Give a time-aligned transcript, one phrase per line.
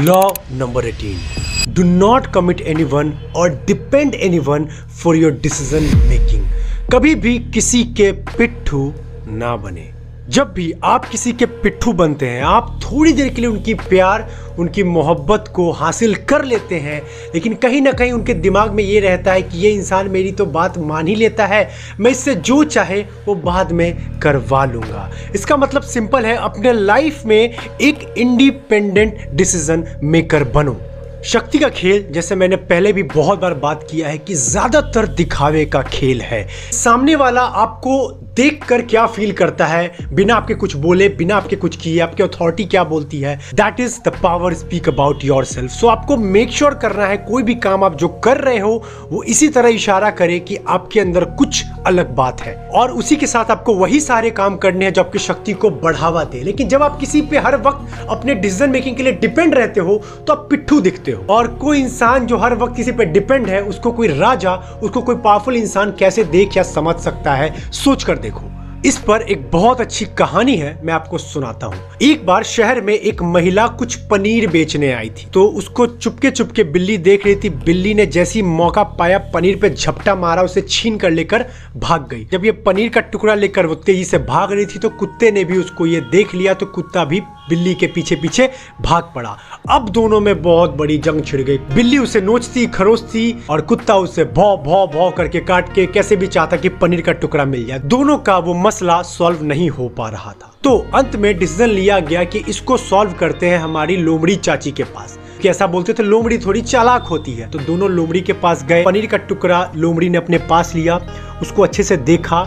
[0.00, 0.20] Law
[0.52, 4.64] number 18 do not commit anyone और depend anyone
[5.02, 6.44] for your decision making
[6.92, 8.92] कभी भी किसी के पिट्ठू
[9.28, 9.84] ना बने।
[10.30, 14.26] जब भी आप किसी के पिट्ठू बनते हैं, आप थोड़ी देर के लिए उनकी प्यार,
[14.58, 17.00] उनकी मोहब्बत को हासिल कर लेते हैं,
[17.34, 20.46] लेकिन कहीं ना कहीं उनके दिमाग में ये रहता है कि ये इंसान मेरी तो
[20.48, 21.68] बात मान ही लेता है,
[22.00, 27.24] मैं इससे जो चाहे वो बाद में करवा लूँगा। इसका मतलब सिंपल है, अपने लाइफ
[27.26, 30.80] में एक इंडिपेंडेंट डिसीज़न मेकर बनो।
[31.24, 35.64] शक्ति का खेल, जैसे मैंने पहले भी बहुत बार बात किया है कि ज़्यादातर दिखावे
[35.64, 37.96] का खेल है। सामने वाला आपको
[38.36, 39.90] देख कर क्या फील करता है?
[40.12, 43.36] बिना आपके कुछ बोले, बिना आपके कुछ किए, आपकी अथॉरिटी क्या बोलती है?
[43.54, 47.42] That is the power speak about yourself so आपको मेक श्योर sure करना है, कोई
[47.42, 48.72] भी काम आप जो कर रहे हो,
[49.10, 53.26] वो इसी तरह इशारा करे कि आपके अंदर कुछ अलग बात है। और उसी के
[53.26, 56.82] साथ आपको वही सारे काम करने हैं जो आपकी शक्ति को बढ़ावा दे। लेकिन जब
[56.82, 60.46] आप किसी पे हर वक्त अपने डिसीज़न मेकिंग के लिए डिपेंड रहते हो तो आप
[60.50, 64.08] पिट्ठू दिखते हो। और कोई इंसान जो हर वक्त किसी पे डिपेंड है, उसको कोई
[64.08, 68.42] राजा, उसको कोई पावरफुल इंसान कैसे देख या समझ सकता है, सोच कर देखो।
[68.86, 72.92] इस पर एक बहुत अच्छी कहानी है, मैं आपको सुनाता हूँ। एक बार शहर में
[72.94, 77.50] एक महिला कुछ पनीर बेचने आई थी तो उसको चुपके चुपके बिल्ली देख रही थी।
[77.50, 81.44] बिल्ली ने जैसी मौका पाया, पनीर पे झपटा मारा, उसे छीन कर लेकर
[81.76, 84.88] भाग गई। जब ये पनीर का टुकड़ा लेकर वो तेज़ी से भाग रही थी तो
[84.90, 88.48] कुत्ते ने भी उसको ये देख लिया तो कुत्ता भी बिल्ली के पीछे पीछे
[88.80, 89.36] भाग पड़ा।
[89.70, 94.24] अब दोनों में बहुत बड़ी जंग छिड़ गई। बिल्ली उसे नोचती, खरोचती और कुत्ता उसे
[94.26, 97.78] भौ भौ भौ करके काट के कैसे भी चाहता कि पनीर का टुकड़ा मिल जाए।
[97.80, 102.00] दोनों का वो मसला सॉल्व नहीं हो पा रहा था। तो अंत में डिसीज़न लिया
[102.00, 106.02] गया कि इसको सॉल्व करते हैं हमारी लोमड़ी चाची के पास। कि ऐसा बोलते थे,
[106.02, 110.08] लोमड़ी थोड़ी चालाक होती है। तो दोनों लोमड़ी के पास गए। पनीर का टुकड़ा लोमड़ी
[110.08, 111.00] ने अपने पास लिया,
[111.42, 112.46] उसको अच्छे से देखा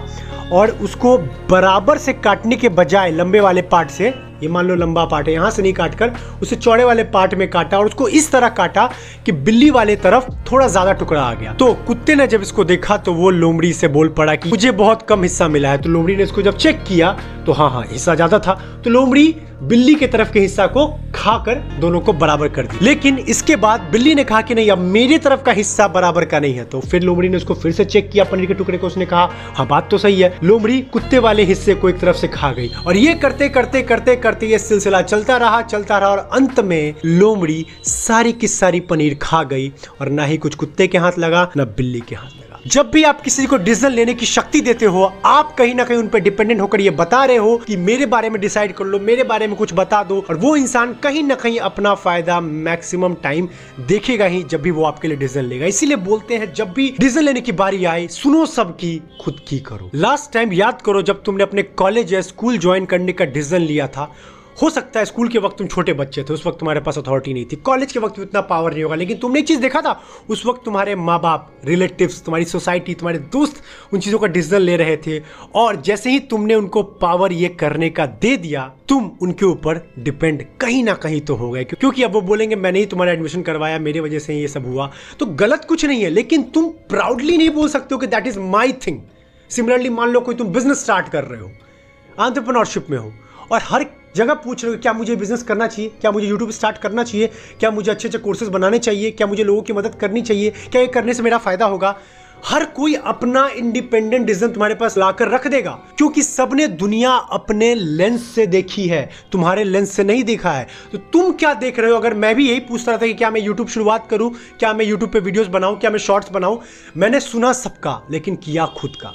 [0.51, 1.17] और उसको
[1.49, 4.13] बराबर से काटने के बजाय लंबे वाले पार्ट से
[4.43, 7.49] ये मान लो लंबा पार्ट है, यहाँ से नहीं काटकर उसे चौड़े वाले पार्ट में
[7.49, 8.89] काटा और उसको इस तरह काटा
[9.25, 12.97] कि बिल्ली वाले तरफ़ थोड़ा ज़्यादा टुकड़ा आ गया। तो कुत्ते ने जब इसको देखा
[12.97, 16.15] तो वो लोमड़ी से बोल पड़ा कि मुझे बहुत कम हिस्सा मिला है। तो लोमड़ी
[16.15, 17.11] ने इसको जब चेक किया
[17.45, 20.85] तो हाँ हाँ हिस्सा ज़्यादा था। तो लोमड़ी बिल्ली के तरफ़ के हिस्सा को
[21.15, 24.77] खाकर दोनों को बराबर कर दी। लेकिन इसके बाद बिल्ली ने कहा कि नहीं, अब
[24.77, 27.85] मेरी तरफ़ का हिस्सा बराबर का नहीं है। तो फिर लोमड़ी ने उसको फिर से
[27.85, 31.19] चेक किया, पनीर के टुकड़े को उसने कहा हाँ बात तो सही है। लोमड़ी कुत्ते
[31.19, 34.59] वाले हिस्से को एक तरफ़ से खा गई और ये करते करते करते करते ये
[34.59, 39.71] सिलसिला चलता रहा चलता रहा और अंत में लोमड़ी सारी की सारी पनीर खा गई
[40.01, 43.03] और ना ही कुछ कुत्ते के हाथ लगा, ना बिल्ली के हाथ लगा। जब भी
[43.03, 46.19] आप किसी को डिसीज़न लेने की शक्ति देते हो, आप कहीं ना कहीं उन पर
[46.19, 49.47] डिपेंडेंट होकर ये बता रहे हो कि मेरे बारे में डिसाइड कर लो, मेरे बारे
[49.47, 53.49] में कुछ बता दो, और वो इंसान कहीं ना कहीं अपना फ़ायदा मैक्सिमम टाइम
[53.87, 57.23] देखेगा ही जब भी वो आपके लिए डिसीज़न लेगा। इसीलिए बोलते हैं, जब भी डिसीज़न
[57.23, 61.43] लेने की बारी आए, सुनो सबकी, खुद की करो। लास्ट टाइम याद करो, जब तुमने
[61.43, 64.11] अपने कॉलेज या स्कूल ज्वाइन करने का डिसीज़न लिया था
[64.61, 67.33] हो सकता है स्कूल के वक्त तुम छोटे बच्चे थे, उस वक्त तुम्हारे पास अथॉरिटी
[67.33, 69.99] नहीं थी। कॉलेज के वक्त इतना पावर नहीं होगा, लेकिन तुमने एक चीज़ देखा था,
[70.29, 73.61] उस वक्त तुम्हारे माँ बाप रिलेटिव्स तुम्हारी सोसाइटी तुम्हारे दोस्त
[73.93, 75.19] उन चीज़ों का डिसीज़न ले रहे थे,
[75.55, 80.45] और जैसे ही तुमने उनको पावर ये करने का दे दिया, तुम उनके ऊपर डिपेंड
[80.61, 83.79] कहीं ना कहीं तो हो गए। क्योंकि अब वो बोलेंगे, मैंने ही तुम्हारा एडमिशन करवाया,
[83.79, 87.49] मेरे वजह से ये सब हुआ। तो गलत कुछ नहीं है, लेकिन तुम प्राउडली नहीं
[87.49, 89.01] बोल सकते हो कि that is my thing
[89.51, 91.51] similarly मान लो कोई तुम बिज़नेस स्टार्ट कर रहे हो
[92.19, 93.11] आंट्रप्रनोरशिप में हो,
[93.51, 93.83] और हर
[94.15, 95.91] जगह पूछ रहे हो, क्या मुझे बिज़नेस करना चाहिए?
[96.01, 97.27] क्या मुझे यूट्यूब स्टार्ट करना चाहिए?
[97.59, 99.11] क्या मुझे अच्छे अच्छे कोर्सेज बनाने चाहिए?
[99.11, 100.49] क्या मुझे लोगों की मदद करनी चाहिए?
[100.71, 101.95] क्या ये करने से मेरा फ़ायदा होगा?
[102.45, 108.23] हर कोई अपना इंडिपेंडेंट डिसीज़न तुम्हारे पास लाकर रख देगा, क्योंकि सबने दुनिया अपने लेंस
[108.25, 111.97] से देखी है, तुम्हारे लेंस से नहीं देखा है। तो तुम क्या देख रहे हो?
[111.97, 114.85] अगर मैं भी यही पूछता रहा था कि क्या मैं यूट्यूब शुरुआत करूँ, क्या मैं
[114.85, 116.59] यूट्यूब पे वीडियोस बनाऊँ, क्या मैं शॉर्ट्स बनाऊँ,
[116.97, 119.13] मैंने सुना सबका, लेकिन किया खुद का।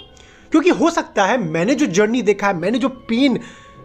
[0.53, 3.39] क्योंकि हो सकता है मैंने जो जर्नी देखा है, मैंने जो पेन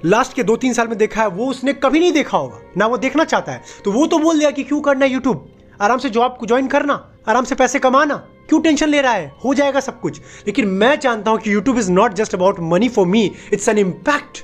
[0.05, 2.85] लास्ट के दो तीन साल में देखा है, वो उसने कभी नहीं देखा होगा। ना
[2.85, 5.49] वो देखना चाहता है। तो वो तो बोल दिया कि क्यों करना है यूट्यूब
[5.81, 6.93] आराम से जॉब को ज्वाइन करना,
[7.27, 8.15] आराम से पैसे कमाना।
[8.49, 9.31] क्यों टेंशन ले रहा है?
[9.45, 12.89] हो जाएगा सब कुछ। लेकिन मैं जानता हूँ कि YouTube is not just about money
[12.89, 14.43] for me it's an impact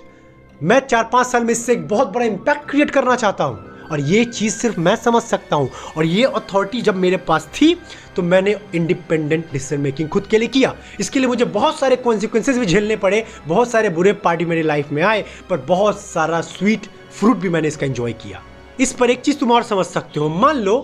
[0.62, 3.58] मैं चार पाँच साल में इससे एक बहुत बड़ा इंपैक्ट क्रिएट करना चाहता हूँ।
[3.92, 7.74] और ये चीज़ सिर्फ़ मैं समझ सकता हूँ। और ये अथॉरिटी जब मेरे पास थी
[8.16, 12.58] तो मैंने इंडिपेंडेंट डिसीज़न मेकिंग खुद के लिए किया। इसके लिए मुझे बहुत सारे कॉन्सिक्वेंसेज
[12.58, 16.88] भी झेलने पड़े, बहुत सारे बुरे पार्टी मेरी लाइफ में आए, पर बहुत सारा स्वीट
[17.20, 18.42] फ्रूट भी मैंने इसका एंजॉय किया।
[18.80, 20.78] इस पर एक चीज़ तुम और समझ सकते हो। मान लो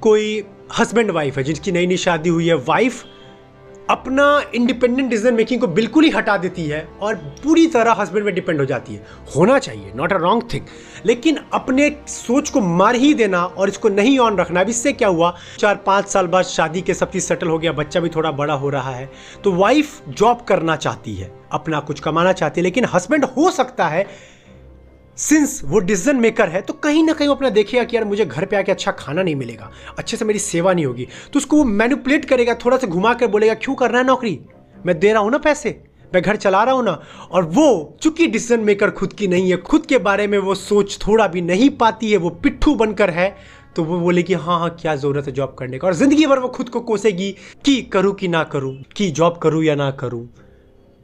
[0.00, 0.42] कोई
[0.78, 3.04] हस्बैंड वाइफ है, जिनकी नई नई शादी हुई है वाइफ
[3.92, 8.34] अपना इंडिपेंडेंट डिसीज़न मेकिंग को बिल्कुल ही हटा देती है और पूरी तरह हस्बैंड में
[8.34, 9.06] डिपेंड हो जाती है।
[9.36, 10.66] होना चाहिए नॉट अ रॉन्ग थिंग
[11.06, 15.08] लेकिन अपने सोच को मार ही देना और इसको नहीं ऑन रखना, अब इससे क्या
[15.08, 15.34] हुआ?
[15.58, 18.54] चार, पाँच साल बाद शादी के सब चीज़ सेटल हो गया, बच्चा भी थोड़ा बड़ा
[18.54, 19.10] हो रहा है
[19.44, 23.88] तो वाइफ जॉब करना चाहती है, अपना कुछ कमाना चाहती है, लेकिन हस्बैंड हो सकता
[23.88, 24.06] है
[25.16, 28.24] सिंस वो डिसीज़न मेकर है तो कहीं ना कहीं वो अपना देखेगा कि यार मुझे
[28.24, 31.56] घर पे आके अच्छा खाना नहीं मिलेगा, अच्छे से मेरी सेवा नहीं होगी। तो उसको
[31.56, 34.38] वो मैनिपुलेट करेगा, थोड़ा सा घुमा कर बोलेगा, क्यों करना है नौकरी?
[34.76, 35.80] मैं दे रहा हूँ ना पैसे,
[36.12, 37.00] मैं घर चला रहा हूँ ना।
[37.30, 40.98] और वो, चूँकि डिसीज़न मेकर खुद की नहीं है, खुद के बारे में वो सोच
[41.06, 43.34] थोड़ा भी नहीं पाती है, वो पिट्ठू बनकर है
[43.76, 45.86] तो वो बोले कि हाँ हाँ क्या ज़रूरत है जॉब करने का?
[45.86, 47.30] और ज़िंदगी भर वो खुद को कोसेगी
[47.64, 50.28] कि करूँ कि ना करूँ, कि जॉब करूँ या ना करूँ।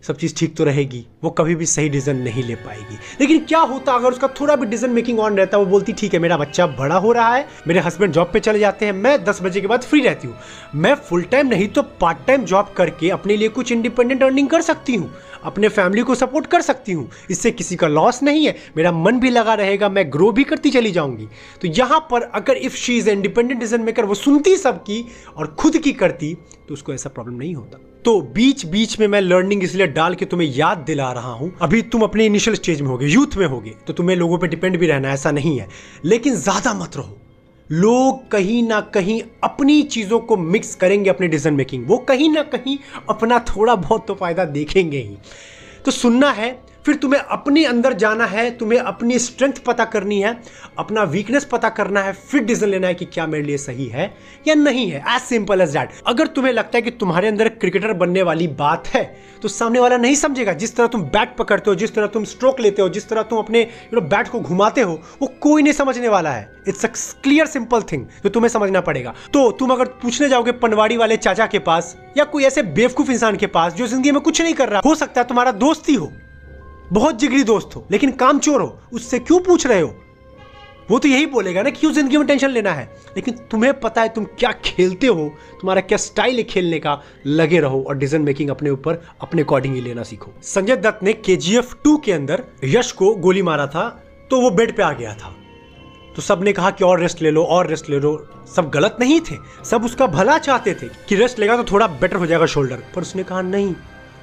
[0.03, 3.61] सब चीज़ ठीक तो रहेगी, वो कभी भी सही डिसीज़न नहीं ले पाएगी। लेकिन क्या
[3.61, 6.37] होता अगर उसका थोड़ा भी डिसीज़न मेकिंग ऑन रहता है वो बोलती, ठीक है, मेरा
[6.37, 9.61] बच्चा बड़ा हो रहा है, मेरे हस्बैंड जॉब पे चले जाते हैं, मैं दस बजे
[9.61, 10.37] के बाद फ्री रहती हूँ।
[10.75, 14.63] मैं फुल टाइम नहीं तो पार्ट टाइम जॉब करके अपने लिए कुछ इंडिपेंडेंट अर्निंग कर
[14.63, 15.11] सकती हूँ।
[15.43, 19.21] अपने फैमिली को सपोर्ट कर सकती हूँ। इससे किसी का लॉस नहीं है। मेरा मन
[19.21, 21.29] भी लगा रहेगा, मैं ग्रो भी करती चली जाऊँगी।
[21.63, 25.05] तो यहाँ पर अगर if she is independent decision maker वो सुनती सबकी
[25.37, 26.35] और खुद की करती
[26.69, 30.25] तो उसको ऐसा प्रॉब्लम नहीं होता। तो बीच बीच में मैं लर्निंग इसलिए डाल के
[30.25, 33.75] तुम्हें याद दिला रहा हूँ। अभी तुम अपने इनिशियल स्टेज में होगे यूथ में होगे
[33.87, 35.69] तो तुम्हें लोगों पे डिपेंड भी रहना, ऐसा नहीं है।
[36.05, 37.19] लेकिन ज़्यादा मत रहो।
[37.73, 42.43] लोग कहीं ना कहीं अपनी चीज़ों को मिक्स करेंगे अपने डिसीज़न मेकिंग वो कहीं ना
[42.43, 42.79] कहीं
[43.09, 45.17] अपना थोड़ा बहुत तो फ़ायदा देखेंगे ही।
[45.85, 46.51] तो सुनना है
[46.85, 50.37] फिर तुम्हें अपने अंदर जाना है, तुम्हें अपनी स्ट्रेंथ पता करनी है,
[50.79, 54.13] अपना वीकनेस पता करना है, फिर डिसीज़न लेना है कि क्या मेरे लिए सही है
[54.47, 57.93] या नहीं है एज सिंपल एज दैट अगर तुम्हें लगता है कि तुम्हारे अंदर क्रिकेटर
[57.95, 59.05] बनने वाली बात है
[59.43, 62.61] तो सामने वाला नहीं समझेगा। जिस तरह तुम बैट पकड़ते हो, जिस तरह तुम स्ट्रोक
[62.61, 65.73] लेते हो, जिस तरह तुम अपने यू नो बैट को घुमाते हो, वो कोई नहीं
[65.73, 66.89] समझने वाला है। It's a
[67.23, 71.47] clear simple thing जो तुम्हें समझना पड़ेगा। तो तुम अगर पूछने जाओगे पनवाड़ी वाले चाचा
[71.47, 74.69] के पास या कोई ऐसे बेवकूफ़ इंसान के पास जो ज़िंदगी में कुछ नहीं कर
[74.69, 76.13] रहा, हो सकता है तुम्हारा दोस्त ही हो।
[76.93, 79.95] बहुत जिगरी दोस्त हो, लेकिन काम चोर हो। उससे क्यों पूछ रहे हो?
[80.91, 82.85] वो तो यही बोलेगा ना क्यों ज़िंदगी में टेंशन लेना है?
[83.17, 85.29] लेकिन तुम्हें पता है तुम क्या खेलते हो?
[85.61, 86.99] तुम्हारा क्या स्टाइल है खेलने का?
[87.27, 91.13] लगे रहो और डिसीज़न मेकिंग अपने ऊपर, अपने अकॉर्डिंग ही लेना सीखो। संजय दत्त ने
[91.13, 93.89] के जी एफ़ टू के अंदर यश को गोली मारा था
[94.31, 95.35] तो वो बेड पे आ गया था।
[96.17, 98.27] तो सबने कहा कि और रेस्ट ले लो, और रेस्ट ले लो।
[98.57, 102.17] सब गलत नहीं थे। सब उसका भला चाहते थे कि रेस्ट लेगा तो थोड़ा बेटर
[102.17, 103.75] हो जाएगा शोल्डर पर उसने कहा, नहीं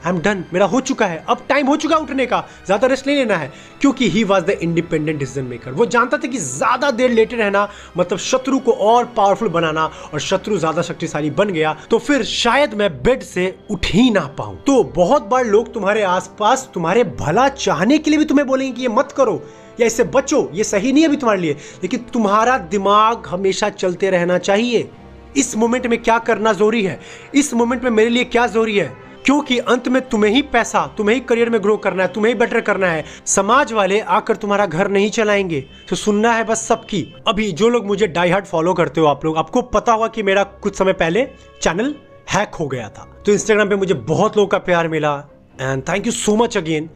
[0.05, 2.87] आई एम डन मेरा हो चुका है। अब टाइम हो चुका है उठने का। ज़्यादा
[2.87, 6.37] रेस्ट नहीं लेना है। क्योंकि he was the independent decision maker वो जानता था कि
[6.37, 7.67] ज़्यादा देर लेटे रहना
[7.97, 12.73] मतलब शत्रु को और पावरफुल बनाना और शत्रु ज़्यादा शक्तिशाली बन गया तो फिर शायद
[12.73, 17.47] मैं बेड से उठ ही ना पाऊँ। तो बहुत बार लोग तुम्हारे आसपास तुम्हारे भला
[17.49, 19.41] चाहने के लिए भी तुम्हें बोलेंगे कि ये मत करो,
[19.79, 21.53] या इससे बचो, ये सही नहीं है अभी तुम्हारे लिए।
[21.83, 24.89] लेकिन तुम्हारा दिमाग हमेशा चलते रहना चाहिए।
[25.37, 26.99] इस मोमेंट में क्या करना ज़रूरी है?
[27.35, 28.93] इस मोमेंट में मेरे लिए क्या ज़रूरी है?
[29.25, 32.39] क्योंकि अंत में तुम्हें ही पैसा, तुम्हें ही करियर में ग्रो करना है, तुम्हें ही
[32.39, 37.13] बेटर करना है। समाज वाले आकर तुम्हारा घर नहीं चलाएँगे। तो सुनना है बस सबकी।
[37.27, 40.23] अभी जो लोग मुझे डाई हार्ट फॉलो करते हो आप लोग, आपको पता होगा कि
[40.23, 41.27] मेरा कुछ समय पहले
[41.61, 41.95] चैनल
[42.29, 45.23] हैक हो गया था। तो इंस्टाग्राम पे मुझे बहुत लोगों का प्यार मिला।
[45.61, 46.89] And thank you so much again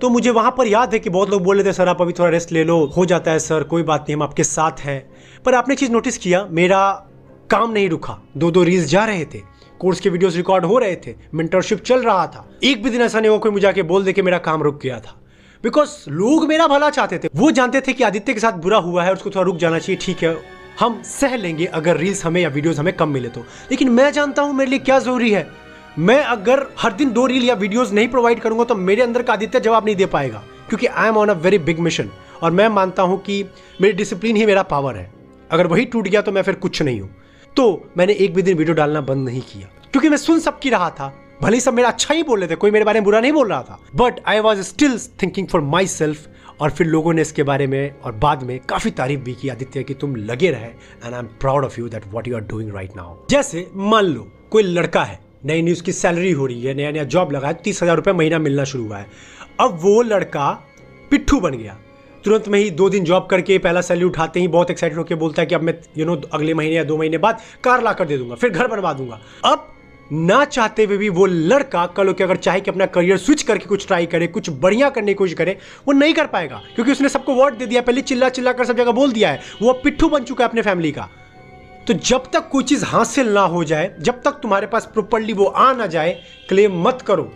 [0.00, 2.12] तो मुझे वहाँ पर याद है कि बहुत लोग बोल रहे थे, सर, आप अभी
[2.12, 5.10] थोड़ा रेस्ट ले लो, हो जाता है, सर, कोई बात नहीं, हम आपके साथ हैं।
[5.44, 7.06] पर आपने चीज़ नोटिस किया, मेरा
[7.50, 9.49] काम नहीं रुका। दो दो रील्स जा रहे थे।
[9.80, 13.20] कोर्स के वीडियोस रिकॉर्ड हो रहे थे मेंटरशिप चल रहा था। एक भी दिन ऐसा
[13.20, 15.16] नहीं हुआ कोई मुझे आके बोल दे कि मेरा काम रुक गया था।
[15.64, 19.04] बिकॉज़ लोग मेरा भला चाहते थे। वो जानते थे कि आदित्य के साथ बुरा हुआ
[19.04, 20.36] है, उसको थोड़ा रुक जाना चाहिए, ठीक है।
[20.80, 23.40] हम सह लेंगे अगर रील्स हमें या वीडियोस हमें कम मिले तो।
[23.70, 25.46] लेकिन मैं जानता हूँ मेरे लिए क्या ज़रूरी है।
[25.98, 29.32] मैं अगर हर दिन दो रील या वीडियोस नहीं प्रोवाइड करूँगा तो मेरे अंदर का
[29.32, 32.10] आदित्य जवाब नहीं दे पाएगा। क्योंकि I am on a very big mission
[32.42, 33.44] और मैं मानता हूँ कि
[33.80, 35.10] मेरी डिसिप्लिन ही मेरा पावर है।
[35.50, 37.10] अगर वही टूट गया तो मैं फिर कुछ नहीं हूँ।
[37.56, 40.90] तो मैंने एक भी दिन वीडियो डालना बंद नहीं किया। क्योंकि मैं सुन सबकी रहा
[40.90, 43.32] था। भले सब मेरा अच्छा ही बोल रहे थे, कोई मेरे बारे में बुरा नहीं
[43.32, 46.28] बोल रहा था। But I was still thinking for myself
[46.60, 49.82] और फिर लोगों ने इसके बारे में और बाद में काफ़ी तारीफ़ भी की, आदित्य,
[49.82, 52.74] कि तुम लगे रहे। And I am proud of you that what you are doing
[52.74, 56.74] right now जैसे मान लो, कोई लड़का है, नई नई उसकी सैलरी हो रही है
[56.74, 59.06] नया नया जॉब लगा है, तीस हज़ार रुपये महीना मिलना शुरू हुआ है।
[59.60, 60.50] अब वो लड़का
[61.10, 61.76] पिट्ठू बन गया।
[62.24, 65.42] तुरंत में ही दो दिन जॉब करके पहला सैलरी उठाते ही बहुत एक्साइटेड होकर बोलता
[65.42, 68.04] है कि अब मैं यू नो अगले महीने या दो महीने बाद कार ला कर
[68.04, 69.66] दे दूँगा, फिर घर बनवा दूँगा। अब
[70.12, 73.66] ना चाहते हुए भी वो लड़का कल के अगर चाहे कि अपना करियर स्विच करके
[73.66, 75.56] कुछ ट्राई करे, कुछ बढ़िया करने की कोशिश करे,
[75.88, 78.76] वो नहीं कर पाएगा, क्योंकि उसने सबको वर्ड दे दिया, पहले चिल्ला चिल्ला कर सब
[78.76, 81.08] जगह बोल दिया है। वो पिट्ठू बन चुका है अपने फैमिली का।
[81.86, 85.44] तो जब तक कोई चीज़ हासिल ना हो जाए, जब तक तुम्हारे पास प्रॉपरली वो
[85.44, 87.32] आ ना जाए क्लेम मत करो।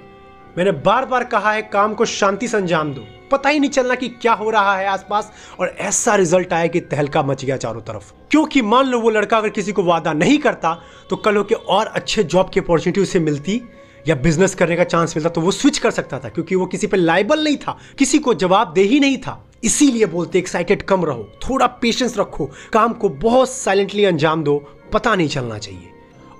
[0.58, 3.94] मैंने बार बार कहा है, काम को शांति से अंजाम दो। पता ही नहीं चलना
[3.94, 7.80] कि क्या हो रहा है आसपास, और ऐसा रिज़ल्ट आया कि तहलका मच गया चारों
[7.80, 10.74] तरफ़। क्योंकि मान लो वो लड़का अगर किसी को वादा नहीं करता
[11.10, 13.60] तो कल के और अच्छे जॉब की अपॉर्चुनिटी उसे मिलती,
[14.08, 16.86] या बिज़नेस करने का चांस मिलता तो वो स्विच कर सकता था, क्योंकि वो किसी
[16.86, 21.04] पे लाइबल नहीं था, किसी को जवाब दे ही नहीं था। इसीलिए बोलते एक्साइटेड कम
[21.04, 24.56] रहो, थोड़ा पेशेंस रखो, काम को बहुत साइलेंटली अंजाम दो,
[24.92, 25.90] पता नहीं चलना चाहिए।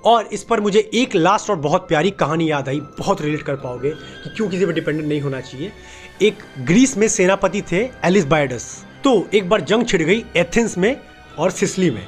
[0.05, 3.55] और इस पर मुझे एक लास्ट और बहुत प्यारी कहानी याद आई, बहुत रिलेट कर
[3.55, 5.71] पाओगे कि क्यों किसी पर डिपेंडेंट नहीं होना चाहिए।
[6.21, 8.67] एक ग्रीस में सेनापति थे एलिस बायडस
[9.03, 10.95] तो एक बार जंग छिड़ गई एथेंस में
[11.37, 12.05] और सिसली में।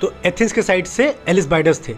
[0.00, 1.92] तो एथेंस के साइड से एलिस बाइडस थे।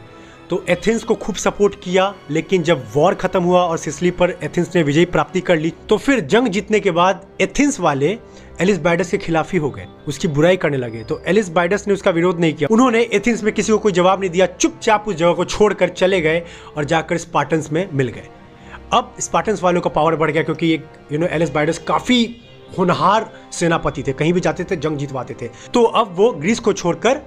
[0.50, 4.74] तो एथेंस को खूब सपोर्ट किया, लेकिन जब वॉर खत्म हुआ और सिसली पर एथेंस
[4.76, 8.18] ने विजय प्राप्ति कर ली तो फिर जंग जीतने के बाद एथेंस वाले
[8.60, 11.94] एलिस बाइडस के खिलाफ ही हो गए, उसकी बुराई करने लगे। तो एलिस बाइडस ने
[11.94, 15.14] उसका विरोध नहीं किया। उन्होंने एथेंस में किसी को कोई जवाब नहीं दिया, चुपचाप उस
[15.14, 16.42] जगह को छोड़कर चले गए
[16.76, 18.28] और जाकर स्पार्टन्स में मिल गए।
[18.92, 22.24] अब स्पार्टन्स वालों का पावर बढ़ गया क्योंकि एक यू नो एलिस बाइडस काफ़ी
[22.78, 26.72] होनहार सेनापति थे, कहीं भी जाते थे, जंग जीतवाते थे। तो अब वो ग्रीस को
[26.72, 27.20] छोड़कर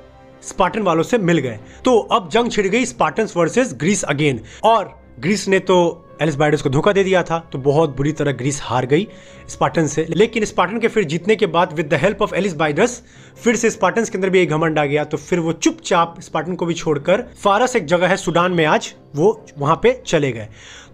[0.44, 4.96] स्पार्टन वालों से मिल गए। तो अब जंग छिड़ गई स्पार्टन वर्सेस ग्रीस अगेन और
[5.20, 8.60] ग्रीस ने तो एलिस बाइडस को धोखा दे दिया था तो बहुत बुरी तरह ग्रीस
[8.64, 9.08] हार गई
[9.50, 13.02] स्पार्टन से। लेकिन स्पार्टन के फिर जीतने के बाद with the help of Alcibiades
[13.44, 16.56] फिर से स्पार्टन के अंदर भी एक घमंड आ गया तो फिर वो चुपचाप स्पार्टन
[16.56, 20.48] को भी छोड़कर फारस एक जगह है सुडान में आज, वो वहाँ पे चले गए।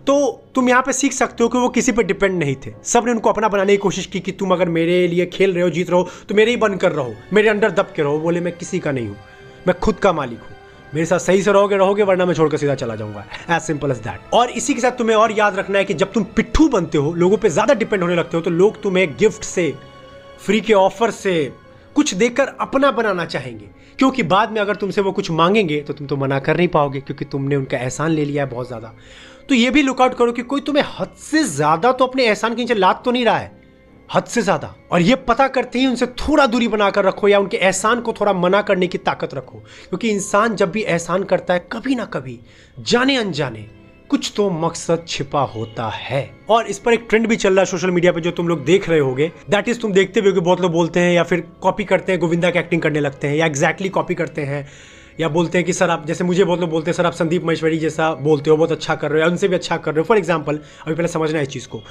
[0.07, 0.15] तो
[0.55, 3.29] तुम यहाँ पे सीख सकते हो कि वो किसी पे डिपेंड नहीं थे। सबने उनको
[3.29, 5.99] अपना बनाने की कोशिश की कि तुम अगर मेरे लिए खेल रहे हो, जीत रहे
[5.99, 8.79] हो तो मेरे ही बन कर रहो, मेरे अंडर दब के रहो बोले, मैं किसी
[8.79, 9.15] का नहीं हूँ।
[9.67, 10.49] मैं खुद का मालिक हूँ।
[10.93, 13.97] मेरे साथ सही से रहोगे रहोगे, वरना मैं छोड़कर सीधा चला जाऊँगा। एज सिंपल एज
[13.99, 16.97] दैट और इसी के साथ तुम्हें और याद रखना है कि जब तुम पिट्ठू बनते
[16.97, 19.73] हो, लोगों पे ज़्यादा डिपेंड होने लगते हो तो लोग तुम्हें गिफ्ट से
[20.39, 21.53] फ्री के ऑफ़र से
[21.95, 26.07] कुछ देकर अपना बनाना चाहेंगे। क्योंकि बाद में अगर तुमसे वो कुछ मांगेंगे तो तुम
[26.07, 28.93] तो मना कर नहीं पाओगे, क्योंकि तुमने उनका एहसान ले लिया है बहुत ज़्यादा।
[29.49, 32.61] तो ये भी लुकआउट करो कि कोई तुम्हें हद से ज़्यादा तो अपने एहसान के
[32.61, 33.62] नीचे लाद तो नहीं रहा है।
[34.09, 37.57] हद से ज़्यादा। और ये पता करते ही उनसे थोड़ा दूरी बनाकर रखो या उनके
[37.57, 39.57] एहसान को थोड़ा मना करने की ताकत रखो,
[39.89, 42.39] क्योंकि इंसान जब भी एहसान करता है, कभी ना कभी,
[42.77, 43.65] जाने अनजाने,
[44.09, 47.65] कुछ तो मकसद छिपा होता है। और इस पर एक ट्रेंड भी चल रहा है
[47.65, 50.61] सोशल मीडिया पे, जो तुम लोग देख रहे होगे। दैट इज़ तुम देखते भी बहुत
[50.61, 53.45] लोग बोलते हैं या फिर कॉपी करते हैं, गोविंदा की एक्टिंग करने लगते हैं, या
[53.45, 54.67] एग्जैक्टली exactly कॉपी करते हैं।
[55.19, 57.43] या बोलते हैं कि, सर, आप जैसे मुझे बहुत लोग बोलते हैं, सर, आप संदीप
[57.43, 59.99] महेश्वरी जैसा बोलते हो, बहुत अच्छा कर रहे हो, या उनसे भी अच्छा कर रहे
[59.99, 61.83] हो। फॉर एग्ज़ाम्पल अभी पहले समझना है इस चीज़ को।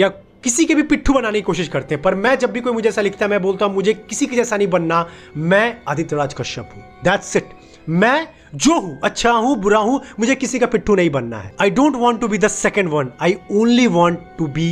[0.00, 0.08] या
[0.44, 2.88] किसी के भी पिट्ठू बनाने की कोशिश करते हैं, पर मैं जब भी कोई मुझे
[2.88, 6.34] ऐसा लिखता है, मैं बोलता हूँ, मुझे किसी के जैसा नहीं बनना, मैं आदित्य राज
[6.34, 7.48] कश्यप हूँ। दैट्स इट
[7.88, 11.70] मैं जो हूँ अच्छा हूँ, बुरा हूँ, मुझे किसी का पिट्ठू नहीं बनना है। I
[11.70, 14.68] don't want to be the second one I only want to be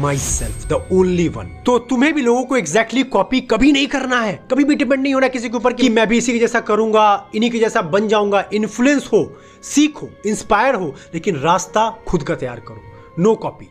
[0.18, 4.20] myself the only one तो तुम्हें भी लोगों को एग्जैक्टली exactly कॉपी कभी नहीं करना
[4.20, 6.60] है। कभी भी डिपेंड नहीं होना किसी के ऊपर कि मैं भी इसी के जैसा
[6.60, 9.24] करूँगा, इन्हीं के जैसा बन जाऊँगा। इन्फ्लुएंस हो,
[9.64, 13.68] सीखो इंस्पायर हो, लेकिन रास्ता खुद का तैयार करो। नो कॉपी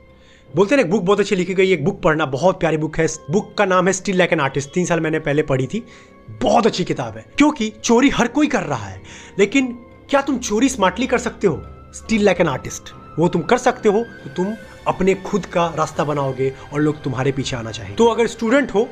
[0.49, 3.07] बोलते हैं एक बुक बहुत अच्छी लिखी गई एक बुक पढ़ना, बहुत प्यारी बुक है।
[3.31, 5.83] बुक का नाम है स्टिल लाइक एन आर्टिस्ट तीन साल मैंने पहले पढ़ी थी।
[6.27, 9.01] बहुत अच्छी किताब है। क्योंकि चोरी हर कोई कर रहा है।
[9.39, 9.67] लेकिन
[10.09, 11.61] क्या तुम चोरी स्मार्टली कर सकते हो?
[11.95, 14.53] स्टिल लाइक एन आर्टिस्ट वो तुम कर सकते हो तो तुम
[14.87, 18.87] अपने खुद का रास्ता बनाओगे और लोग तुम्हारे पीछे आना चाहिए तो अगर स्टूडेंट हो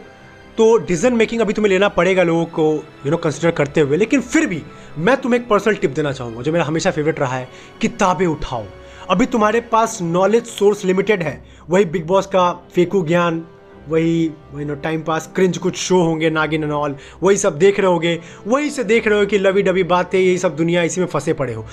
[0.57, 2.63] तो डिसीज़न मेकिंग अभी तुम्हें लेना पड़ेगा लोगों को
[3.05, 4.61] यू नो कंसिडर करते हुए। लेकिन फिर भी
[4.97, 7.47] मैं तुम्हें एक पर्सनल टिप देना चाहूँगा, जो मेरा हमेशा फेवरेट रहा है,
[7.81, 8.65] किताबें उठाओ।
[9.09, 13.45] अभी तुम्हारे पास नॉलेज सोर्स लिमिटेड है, वही बिग बॉस का फेकू ज्ञान
[13.89, 17.79] वही वही नो टाइम पास क्रिंज कुछ शो होंगे, नागिन एंड ऑल वही सब देख
[17.79, 21.01] रहे होगे, वही से देख रहे हो कि लवी डबी बातें, यही सब दुनिया इसी
[21.01, 21.65] में फंसे पड़े हो।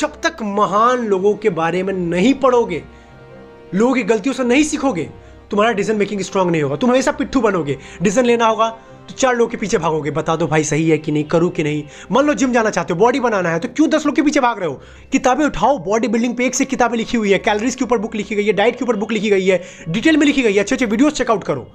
[0.00, 2.82] जब तक महान लोगों के बारे में नहीं पढ़ोगे,
[3.74, 5.08] लोगों की गलतियों से नहीं सीखोगे,
[5.50, 8.68] तुम्हारा डिसीज़न मेकिंग स्ट्रांग नहीं होगा। तुम हमेशा पिट्ठू बनोगे। डिसीज़न लेना होगा।
[9.08, 11.62] तो चार लोग के पीछे भागोगे, बता दो भाई सही है कि नहीं, करूँ कि
[11.62, 11.82] नहीं?
[12.12, 14.40] मान लो जिम जाना चाहते हो बॉडी बनाना है तो क्यों दस लोग के पीछे
[14.40, 14.80] भाग रहे हो?
[15.12, 18.14] किताबें उठाओ बॉडी बिल्डिंग पे एक से किताबें लिखी हुई है कैलरीज के ऊपर बुक
[18.14, 20.60] लिखी गई है डाइट के ऊपर बुक लिखी गई है डिटेल में लिखी गई है
[20.60, 21.70] अच्छे अच्छे वीडियोज़ चेकआउट करो।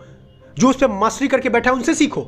[0.58, 2.22] जो उस पर मास्टरी करके बैठा है, उनसे सीखो।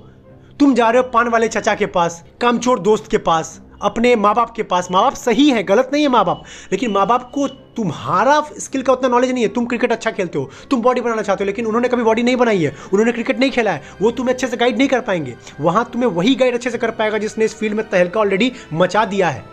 [0.59, 4.33] तुम जा रहे हो पान वाले चाचा के पास कामचोर दोस्त के पास अपने माँ
[4.35, 7.29] बाप के पास। माँ बाप सही है, गलत नहीं है माँ बाप लेकिन माँ बाप
[7.31, 11.01] को तुम्हारा स्किल का उतना नॉलेज नहीं है। तुम क्रिकेट अच्छा खेलते हो, तुम बॉडी
[11.01, 13.81] बनाना चाहते हो, लेकिन उन्होंने कभी बॉडी नहीं बनाई है। उन्होंने क्रिकेट नहीं खेला है,
[14.01, 16.91] वो तुम्हें अच्छे से गाइड नहीं कर पाएँगे। वहाँ तुम्हें वही गाइड अच्छे से कर
[16.91, 19.43] पाएगा जिसने इस फ़ील्ड में तहलका ऑलरेडी मचा दिया है।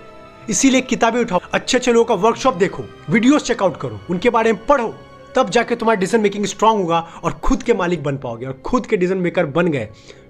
[0.50, 4.64] इसीलिए किताबें उठाओ, अच्छे अच्छे लोगों का वर्कशॉप देखो वीडियोस चेकआउट करो, उनके बारे में
[4.66, 4.94] पढ़ो,
[5.34, 8.86] तब जाके तुम्हारा डिसीज़न मेकिंग स्ट्रांग होगा और खुद के मालिक बन पाओगे और खुद
[8.86, 9.88] के डिसीज़न मेकर बन गए।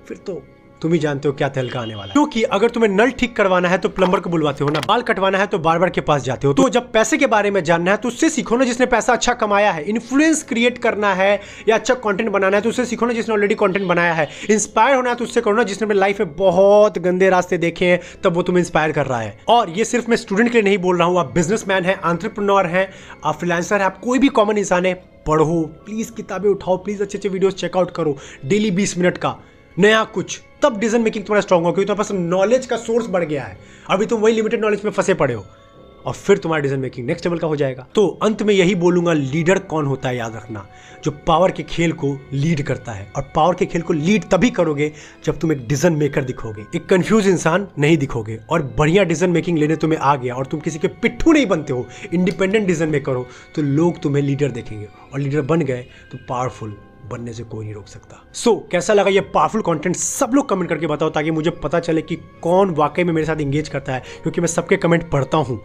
[0.08, 0.42] फिर तो
[0.82, 3.78] तुम ही जानते हो क्या तहलका आने वाला क्योंकि अगर तुम्हें नल ठीक करवाना है
[3.78, 6.46] तो प्लम्बर को बुलवाते हो ना, बाल कटवाना है तो बार बार के पास जाते
[6.46, 9.12] हो। तो जब पैसे के बारे में जानना है तो उससे सीखो ना जिसने पैसा
[9.12, 13.06] अच्छा कमाया है। इन्फ्लुएंस क्रिएट करना है या अच्छा कंटेंट बनाना है तो उससे सीखो
[13.06, 16.20] ना जिसने ऑलरेडी कंटेंट बनाया है। इंस्पायर होना है तो उससे करो ना जिसने लाइफ
[16.20, 19.84] में बहुत गंदे रास्ते देखे हैं, तब वो तुम्हें इंस्पायर कर रहा है। और ये
[19.84, 22.88] सिर्फ़ मैं स्टूडेंट के लिए नहीं बोल रहा हूँ, आप बिज़नेस मैन है आंट्रप्रनोर है,
[23.24, 24.94] आप फ्रीलांसर है, आप कोई भी कॉमन इंसान है,
[25.26, 29.36] पढ़ो प्लीज़ किताबें उठाओ प्लीज़ अच्छे अच्छे वीडियोस चेकआउट करो। डेली बीस मिनट का,
[29.76, 33.24] नया कुछ। तब डिसीज़न मेकिंग तुम्हारा स्ट्रांग हो क्योंकि तुम्हारे पास नॉलेज का सोर्स बढ़
[33.24, 33.58] गया है।
[33.90, 35.44] अभी तुम वही लिमिटेड नॉलेज में फंसे पड़े हो,
[36.06, 39.12] और फिर तुम्हारा डिसीज़न मेकिंग नेक्स्ट लेवल का हो जाएगा। तो अंत में यही बोलूँगा
[39.12, 40.64] लीडर कौन होता है याद रखना,
[41.04, 44.50] जो पावर के खेल को लीड करता है। और पावर के खेल को लीड तभी
[44.50, 44.90] करोगे,
[45.24, 49.58] जब तुम एक डिसीज़न मेकर दिखोगे। एक कंफ्यूज इंसान नहीं दिखोगे, और बढ़िया डिसीज़न मेकिंग
[49.58, 53.12] लेने तुम्हें आ गया, और तुम किसी के पिट्ठू नहीं बनते हो इंडिपेंडेंट डिसीज़न मेकर
[53.12, 56.76] हो तो लोग तुम्हें लीडर देखेंगे। और लीडर बन गए तो पावरफुल
[57.10, 60.48] बनने से कोई नहीं रोक सकता। सो so, कैसा लगा ये पावरफुल कंटेंट सब लोग
[60.48, 63.94] कमेंट करके बताओ ताकि मुझे पता चले कि कौन वाकई में मेरे साथ इंगेज करता
[63.94, 65.60] है क्योंकि मैं सबके कमेंट पढ़ता हूँ।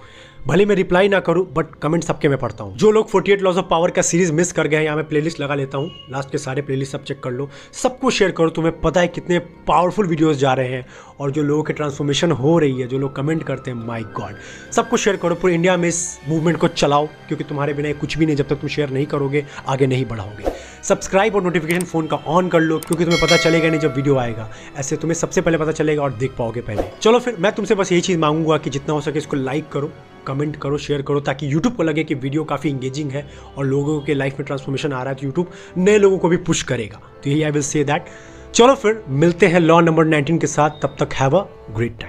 [0.48, 3.58] भले मैं रिप्लाई ना करूँ बट कमेंट सबके मैं पढ़ता हूँ। जो लोग 48 लॉज
[3.58, 6.32] ऑफ़ पावर का सीरीज़ मिस कर गए हैं यहाँ मैं प्लेलिस्ट लगा लेता हूँ। लास्ट
[6.32, 10.08] के सारे प्लेलिस्ट सब चेक कर लो। सबको शेयर करो तुम्हें पता है कितने पावरफुल
[10.08, 10.86] वीडियोस जा रहे हैं
[11.20, 14.36] और जो लोगों की ट्रांसफॉर्मेशन हो रही है जो लोग कमेंट करते हैं माई गॉड
[14.72, 18.26] सबको शेयर करो पूरे इंडिया में इस मूवमेंट को चलाओ क्योंकि तुम्हारे बिना कुछ भी
[18.26, 20.56] नहीं जब तक तुम शेयर नहीं करोगे आगे नहीं बढ़ाओगे।
[20.88, 24.18] सब्सक्राइब और नोटिफिकेशन फ़ोन का ऑन कर लो, क्योंकि तुम्हें पता चलेगा नहीं जब वीडियो
[24.18, 27.76] आएगा। ऐसे तुम्हें सबसे पहले पता चलेगा और देख पाओगे पहले। चलो फिर, मैं तुमसे
[27.76, 29.92] बस यही चीज़ मांगूँगा कि जितना हो सके इसको लाइक करो
[30.28, 33.28] कमेंट करो शेयर करो, ताकि यूट्यूब को लगे कि वीडियो काफ़ी इंगेजिंग है
[33.58, 36.38] और लोगों के लाइफ में ट्रांसफॉर्मेशन आ रहा है तो यूट्यूब नए लोगों को भी
[36.38, 38.06] पुश करेगा। तो यही आई विल से दैट
[38.54, 42.06] चलो फिर, मिलते हैं लॉ नंबर 19 के साथ। तब तक हैव अ ग्रेट टाइम